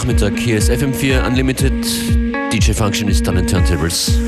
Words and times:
Nachmittag. 0.00 0.38
Hier 0.38 0.56
ist 0.56 0.70
FM4 0.70 1.26
Unlimited. 1.26 1.74
DJ 2.50 2.72
Function 2.72 3.06
ist 3.10 3.28
an 3.28 3.34
den 3.34 3.46
Turntables. 3.46 4.18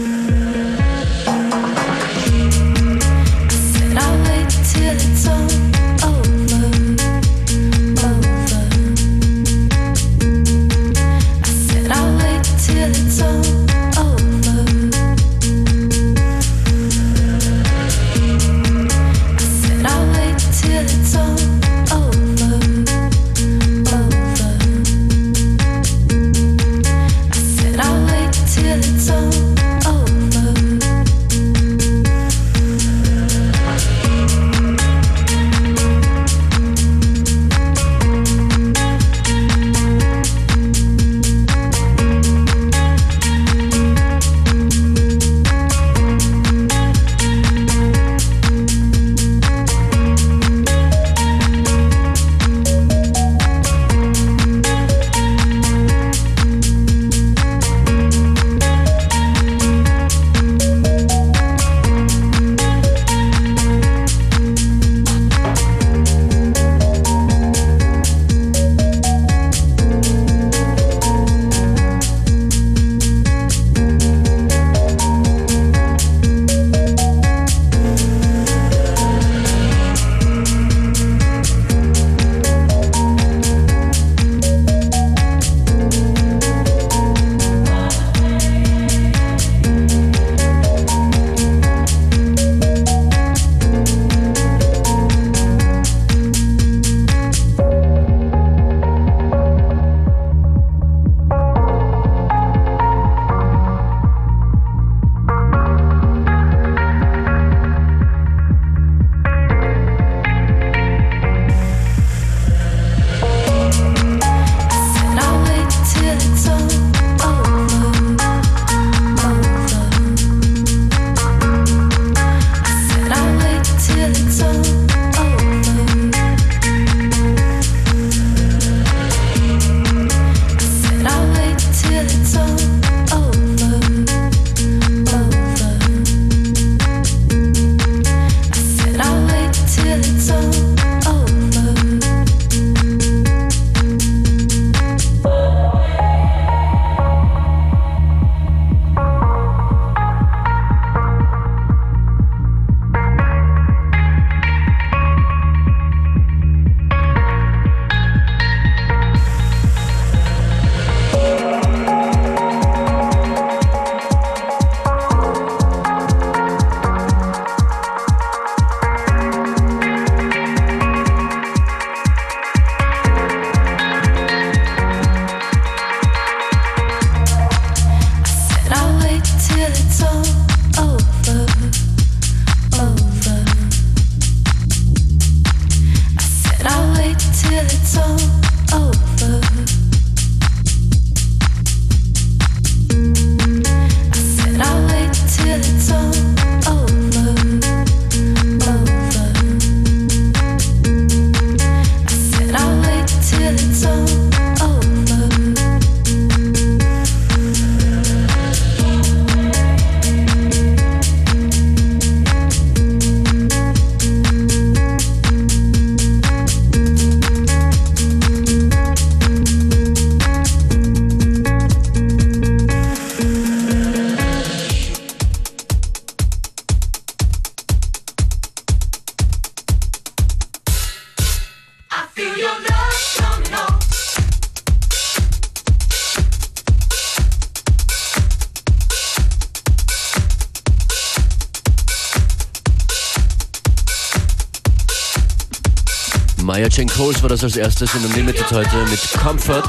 Coles 246.88 247.22
war 247.22 247.28
das 247.28 247.44
als 247.44 247.56
erstes 247.56 247.94
in 247.94 248.04
Unlimited 248.04 248.50
heute 248.50 248.76
mit 248.90 249.00
Comfort. 249.22 249.68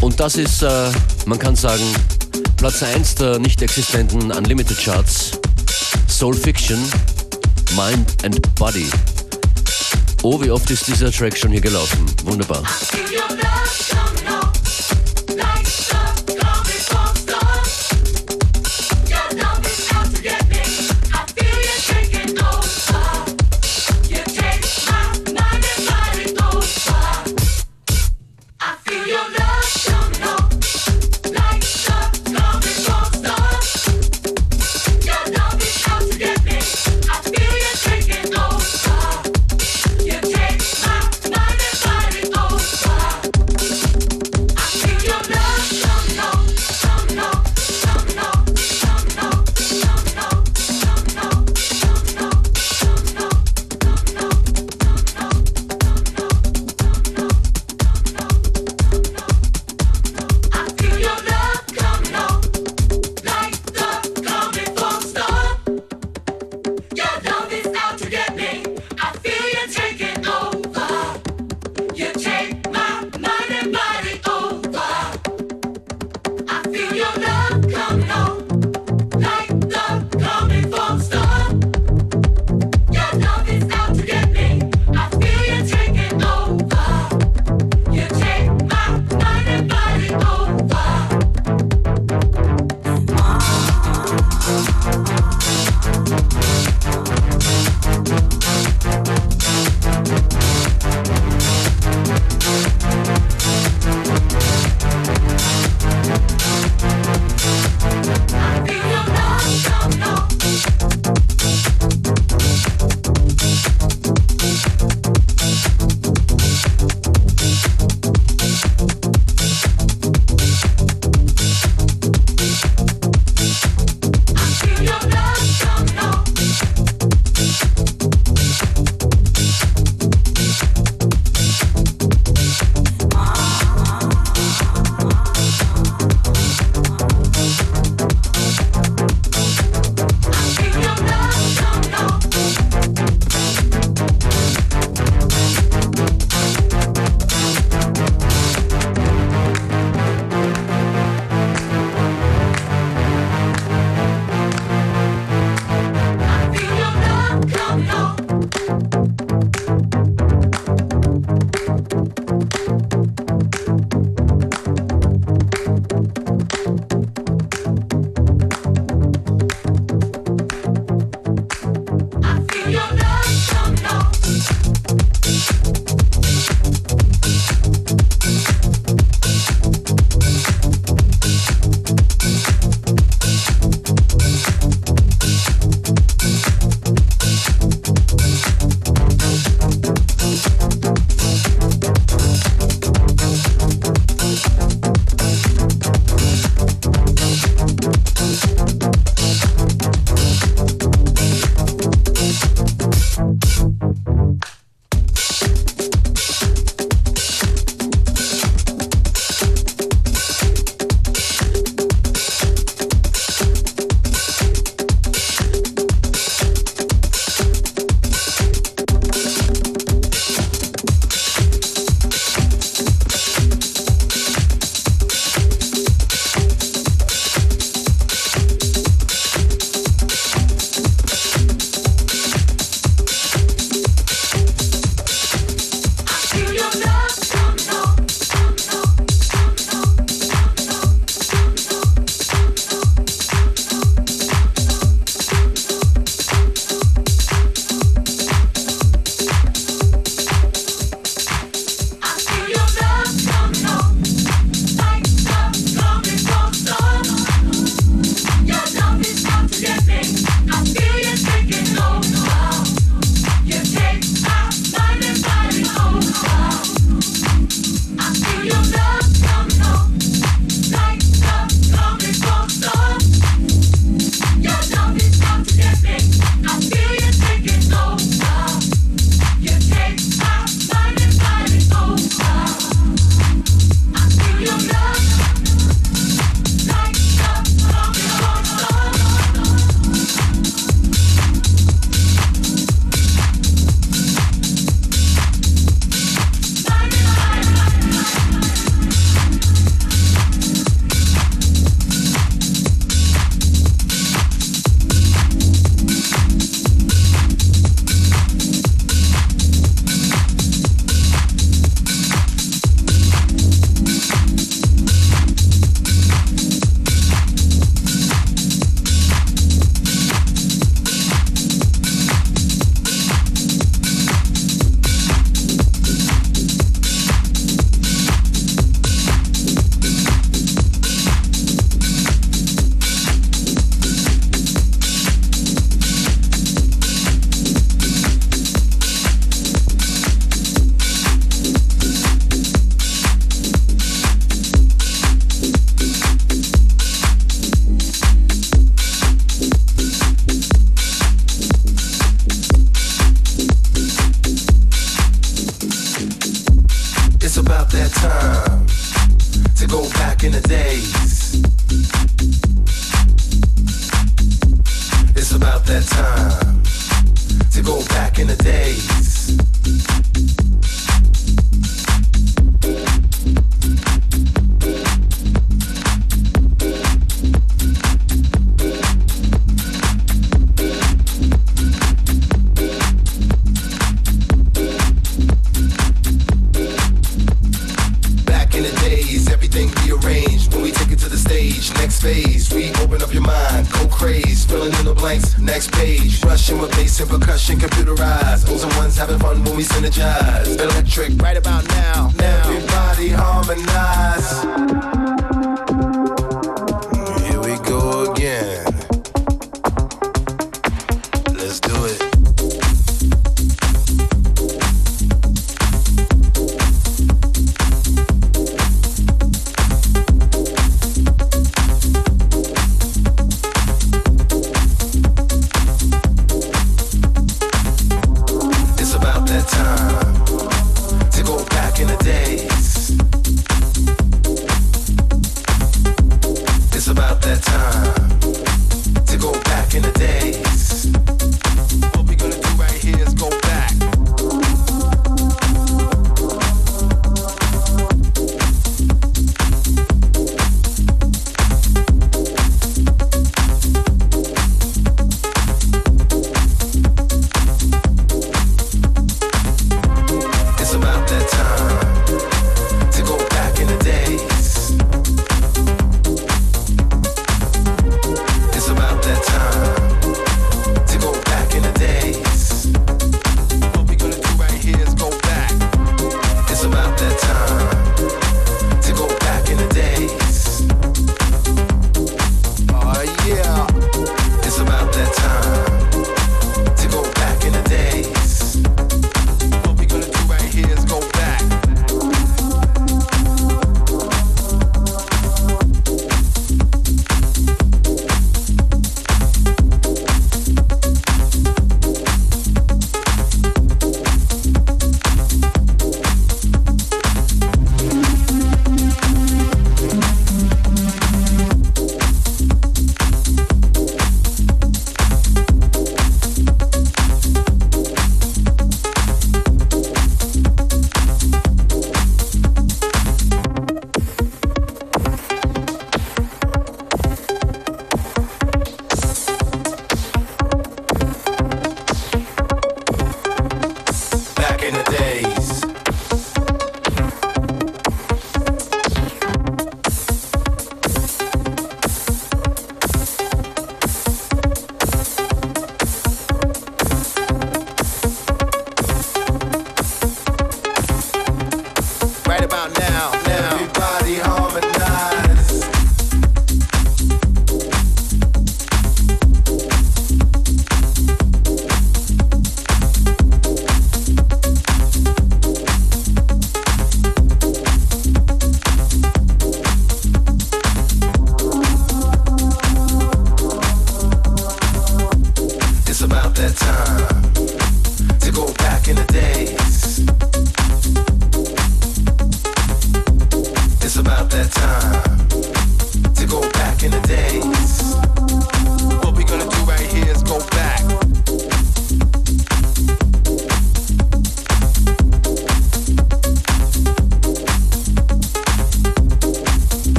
Und 0.00 0.18
das 0.18 0.36
ist, 0.36 0.62
äh, 0.62 0.90
man 1.26 1.38
kann 1.38 1.56
sagen, 1.56 1.84
Platz 2.56 2.82
1 2.82 3.14
der 3.14 3.38
nicht 3.38 3.62
existenten 3.62 4.32
Unlimited 4.32 4.78
Charts. 4.78 5.32
Soul 6.08 6.34
Fiction, 6.34 6.78
Mind 7.76 8.24
and 8.24 8.54
Body. 8.56 8.90
Oh, 10.22 10.42
wie 10.42 10.50
oft 10.50 10.70
ist 10.70 10.86
dieser 10.86 11.12
Track 11.12 11.36
schon 11.36 11.52
hier 11.52 11.60
gelaufen? 11.60 12.04
Wunderbar. 12.24 12.62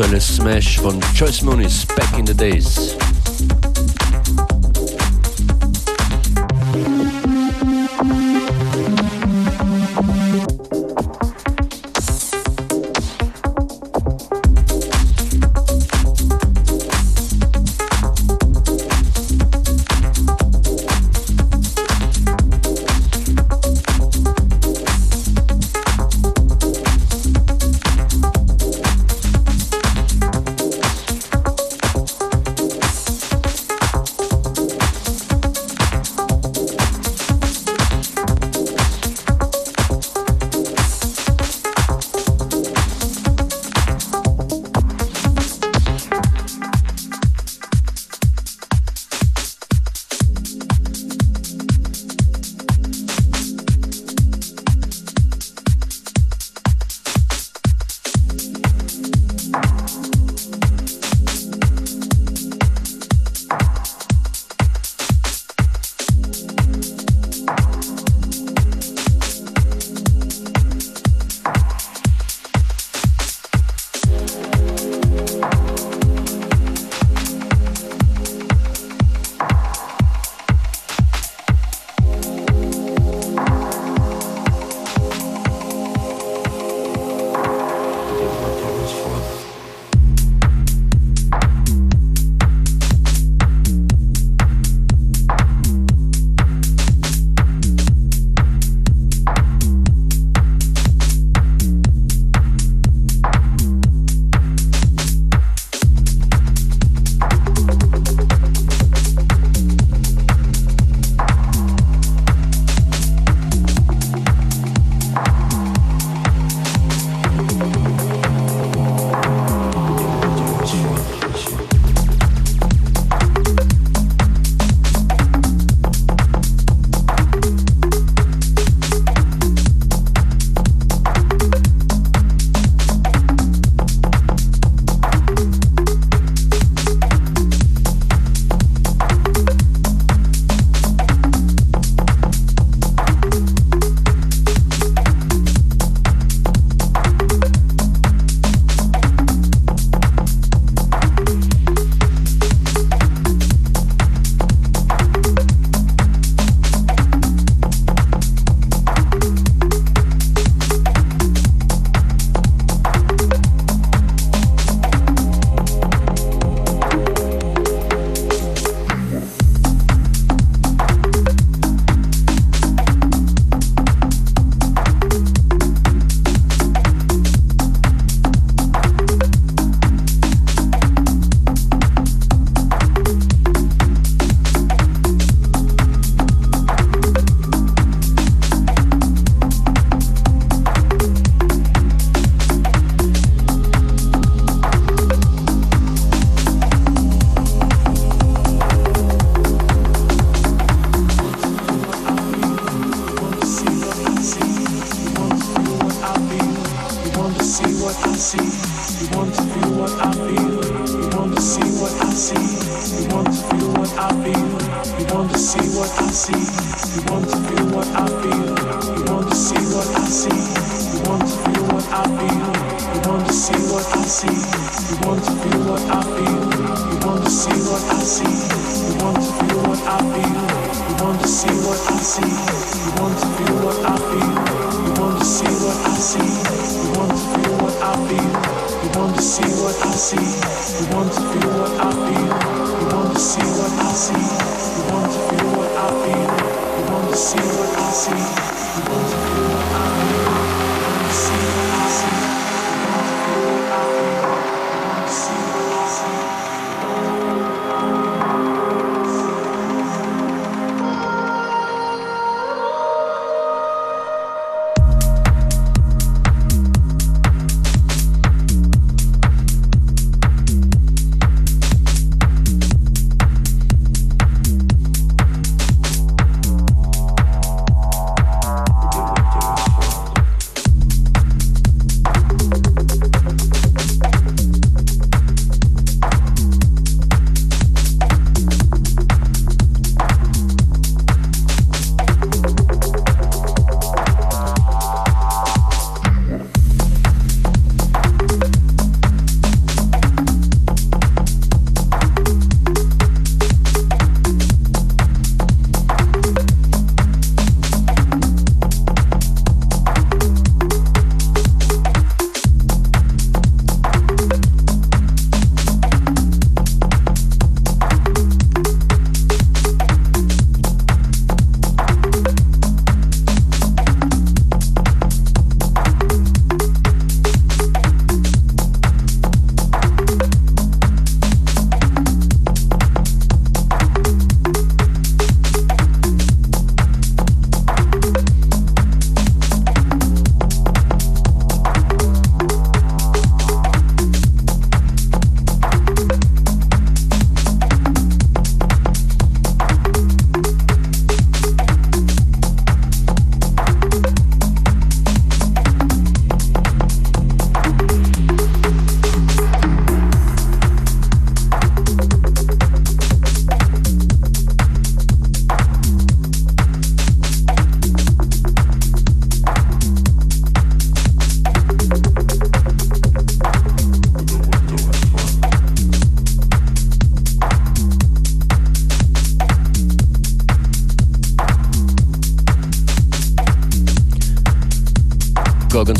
A 0.00 0.20
smash 0.20 0.78
von 0.78 1.00
Choice 1.12 1.42
Moonis 1.42 1.84
Back 1.84 2.18
in 2.18 2.24
the 2.24 2.32
Days. 2.32 3.07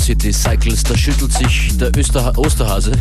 City 0.08 0.32
Cycles, 0.32 0.82
da 0.84 0.96
schüttelt 0.96 1.34
sich 1.34 1.76
der 1.76 1.94
Öster 1.94 2.32
Osterhase. 2.38 2.92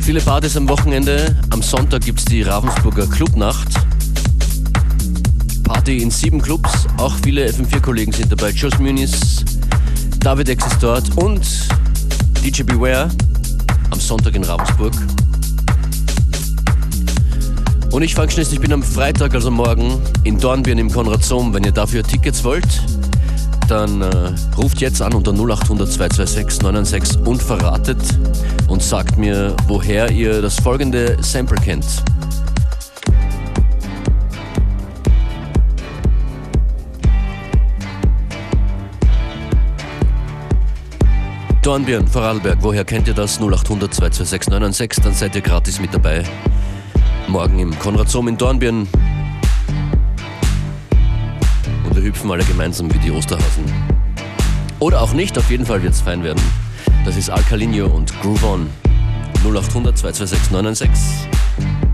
Viele 0.00 0.22
Partys 0.22 0.56
am 0.56 0.66
Wochenende. 0.70 1.36
Am 1.50 1.60
Sonntag 1.60 2.00
gibt 2.02 2.20
es 2.20 2.24
die 2.24 2.40
Ravensburger 2.40 3.06
Clubnacht. 3.06 3.68
Party 5.64 5.98
in 5.98 6.10
sieben 6.10 6.40
Clubs. 6.40 6.86
Auch 6.96 7.14
viele 7.22 7.46
FM4-Kollegen 7.46 8.10
sind 8.10 8.32
dabei. 8.32 8.52
Josh 8.52 8.78
Muniz, 8.78 9.44
David 10.20 10.48
X 10.48 10.64
ist 10.64 10.82
dort 10.82 11.14
und 11.18 11.46
DJ 12.42 12.62
Beware 12.62 13.10
am 13.90 14.00
Sonntag 14.00 14.34
in 14.36 14.44
Ravensburg. 14.44 14.94
Und 17.90 18.00
ich 18.00 18.14
fange 18.14 18.30
schnell, 18.32 18.46
ich 18.50 18.60
bin 18.60 18.72
am 18.72 18.82
Freitag, 18.82 19.34
also 19.34 19.50
morgen, 19.50 20.00
in 20.22 20.38
Dornbirn 20.38 20.78
im 20.78 20.90
Konrad 20.90 21.22
Sohm. 21.22 21.52
Wenn 21.52 21.64
ihr 21.64 21.72
dafür 21.72 22.02
Tickets 22.02 22.42
wollt, 22.44 22.82
dann 23.68 24.02
äh, 24.02 24.32
ruft 24.56 24.80
jetzt 24.80 25.00
an 25.00 25.14
unter 25.14 25.32
0800 25.32 25.90
226 25.90 26.62
996 26.62 27.26
und 27.26 27.42
verratet 27.42 27.98
und 28.68 28.82
sagt 28.82 29.16
mir, 29.16 29.56
woher 29.66 30.10
ihr 30.10 30.42
das 30.42 30.60
folgende 30.60 31.16
Sample 31.22 31.56
kennt. 31.56 31.84
Dornbirn, 41.62 42.06
Vorarlberg, 42.06 42.58
woher 42.60 42.84
kennt 42.84 43.08
ihr 43.08 43.14
das? 43.14 43.40
0800 43.40 43.94
226 43.94 44.50
996, 44.50 45.02
dann 45.02 45.14
seid 45.14 45.34
ihr 45.34 45.40
gratis 45.40 45.80
mit 45.80 45.94
dabei. 45.94 46.22
Morgen 47.26 47.58
im 47.58 47.78
Konrad 47.78 48.10
Sohm 48.10 48.28
in 48.28 48.36
Dornbirn 48.36 48.86
hüpfen 52.04 52.30
alle 52.30 52.44
gemeinsam 52.44 52.92
wie 52.92 52.98
die 52.98 53.10
Osterhasen. 53.10 53.64
Oder 54.78 55.00
auch 55.00 55.12
nicht, 55.12 55.38
auf 55.38 55.50
jeden 55.50 55.66
Fall 55.66 55.82
wird 55.82 55.94
es 55.94 56.00
fein 56.00 56.22
werden. 56.22 56.42
Das 57.04 57.16
ist 57.16 57.30
Alcalinio 57.30 57.86
und 57.86 58.12
Groove 58.20 58.44
On 58.44 58.70
0800 59.44 59.96
226 59.96 60.50
996. 60.52 61.93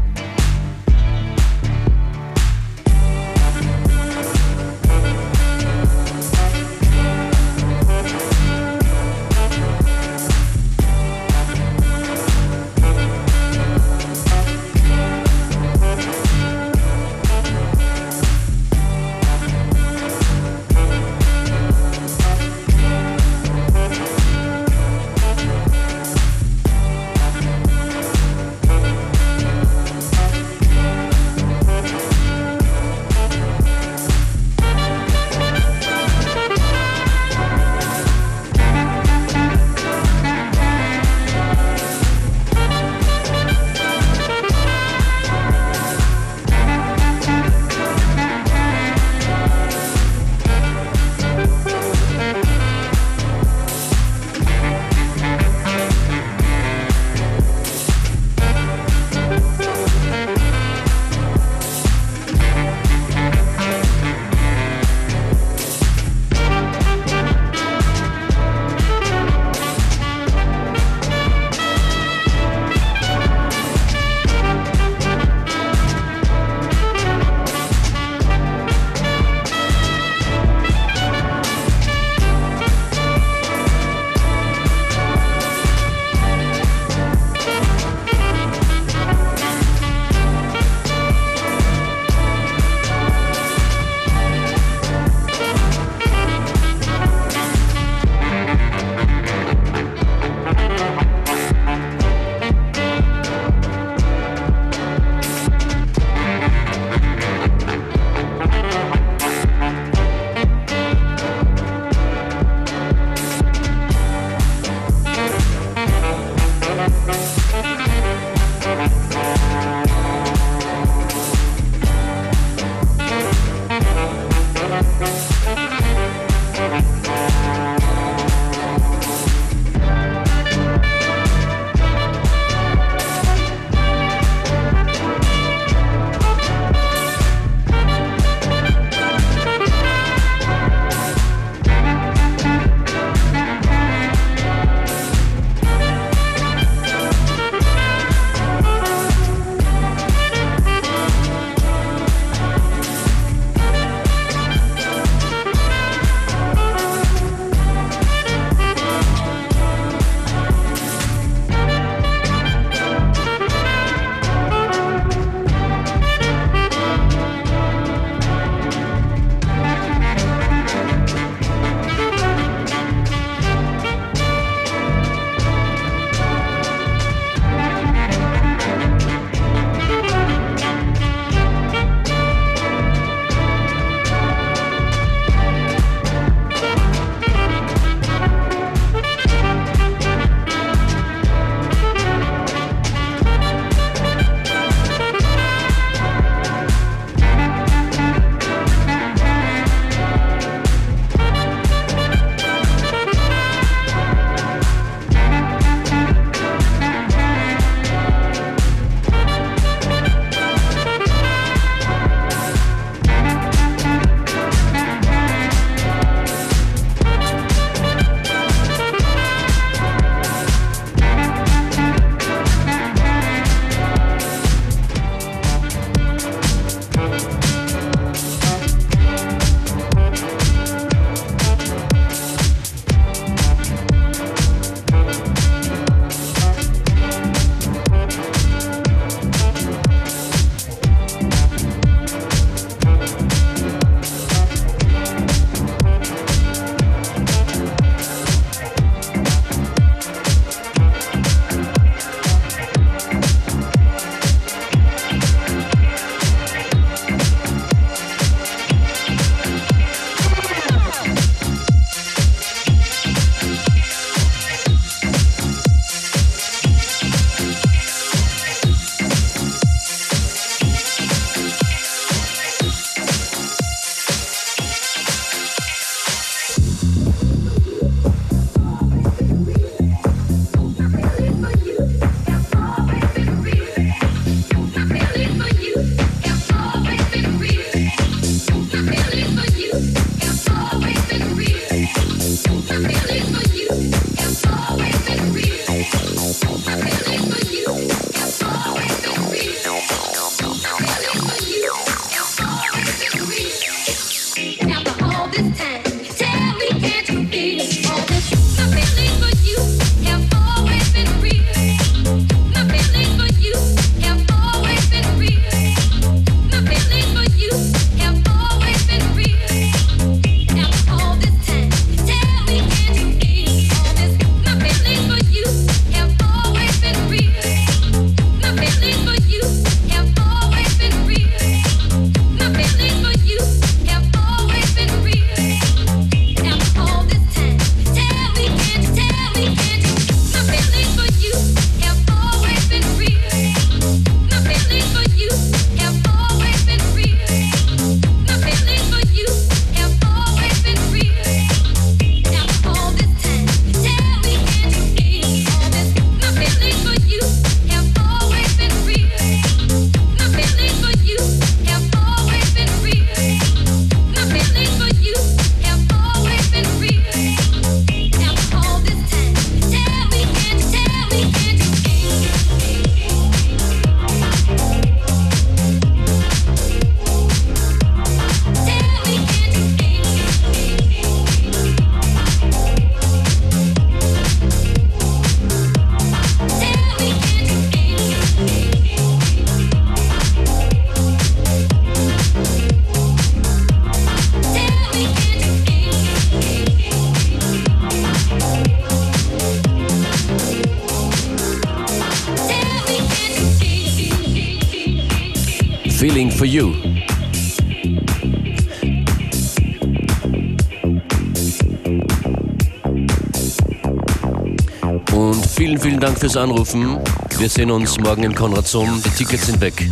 fürs 416.21 416.37
Anrufen. 416.37 416.99
Wir 417.39 417.49
sehen 417.49 417.71
uns 417.71 417.99
morgen 417.99 418.25
im 418.25 418.35
Konrad 418.35 418.69
Sohn. 418.69 419.03
Die 419.03 419.11
Tickets 419.11 419.47
sind 419.47 419.61
weg. 419.63 419.91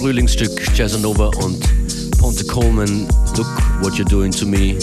Frühlingsstück 0.00 0.74
Jazzanova 0.74 1.26
und 1.44 1.60
Ponte 2.18 2.42
Coleman 2.46 3.06
Look 3.36 3.46
What 3.82 3.92
You're 3.92 4.08
Doing 4.08 4.32
to 4.32 4.46
Me 4.46 4.74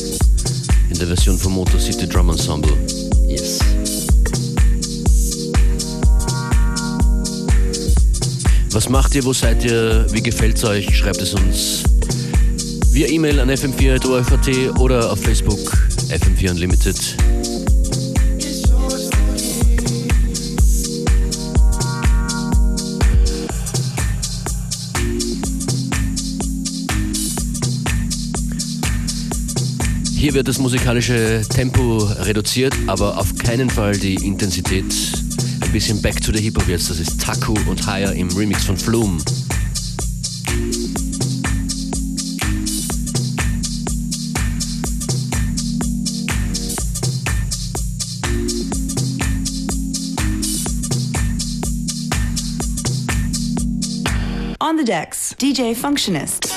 in 0.92 1.00
der 1.00 1.08
Version 1.08 1.40
von 1.40 1.54
Motor 1.54 1.80
City 1.80 2.08
Drum 2.08 2.30
Ensemble. 2.30 2.72
Yes. 3.28 3.58
Was 8.70 8.90
macht 8.90 9.16
ihr? 9.16 9.26
Wo 9.26 9.34
seid 9.34 9.66
ihr? 9.66 10.06
Wie 10.12 10.22
gefällt's 10.22 10.64
euch? 10.64 10.96
Schreibt 10.96 11.20
es 11.20 11.34
uns 11.34 11.82
via 12.92 13.08
E-Mail 13.08 13.40
an 13.40 13.50
fm4.orf.at 13.50 14.80
oder 14.80 15.12
auf 15.12 15.20
Facebook 15.20 15.76
FM4 16.10 16.52
Unlimited. 16.52 17.37
Hier 30.28 30.34
wird 30.34 30.50
das 30.50 30.60
musikalische 30.60 31.42
Tempo 31.48 32.00
reduziert, 32.00 32.76
aber 32.88 33.18
auf 33.18 33.34
keinen 33.38 33.70
Fall 33.70 33.94
die 33.94 34.16
Intensität. 34.16 34.84
Ein 35.62 35.72
bisschen 35.72 36.02
Back 36.02 36.22
to 36.22 36.34
the 36.34 36.42
Hip 36.42 36.58
Hop 36.58 36.68
jetzt. 36.68 36.90
Das 36.90 37.00
ist 37.00 37.22
Taku 37.22 37.54
und 37.70 37.88
Higher 37.88 38.12
im 38.12 38.28
Remix 38.36 38.66
von 38.66 38.76
Flume. 38.76 39.22
On 54.60 54.78
the 54.78 54.84
decks, 54.84 55.34
DJ 55.40 55.74
Functionist. 55.74 56.50